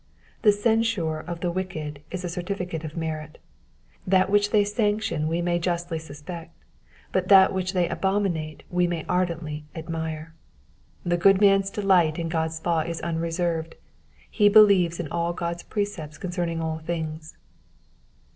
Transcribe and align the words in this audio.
The 0.41 0.51
censure 0.51 1.19
of 1.19 1.41
the 1.41 1.51
wicked 1.51 2.01
is 2.09 2.23
a 2.23 2.27
certificate 2.27 2.83
of 2.83 2.97
merit; 2.97 3.37
that 4.07 4.31
which 4.31 4.49
they 4.49 4.63
sanction 4.63 5.27
we 5.27 5.43
may 5.43 5.59
justly 5.59 5.99
suspect, 5.99 6.55
but 7.11 7.27
that 7.27 7.53
which 7.53 7.73
they' 7.73 7.87
abominate 7.87 8.63
we 8.71 8.87
may 8.87 9.03
ardently 9.07 9.65
admire. 9.75 10.33
The 11.05 11.17
good 11.17 11.39
man's 11.39 11.69
delight 11.69 12.17
in 12.17 12.29
God's 12.29 12.65
law 12.65 12.79
is 12.79 12.99
unreserved, 13.01 13.75
he 14.27 14.49
believes 14.49 14.99
in 14.99 15.07
all 15.09 15.33
God's 15.33 15.61
precepts 15.61 16.17
concerning 16.17 16.63
all 16.63 16.79
things. 16.79 17.37